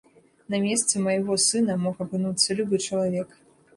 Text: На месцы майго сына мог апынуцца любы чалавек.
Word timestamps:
На 0.53 0.61
месцы 0.63 1.03
майго 1.07 1.37
сына 1.45 1.77
мог 1.85 1.95
апынуцца 2.07 2.59
любы 2.61 2.81
чалавек. 2.89 3.29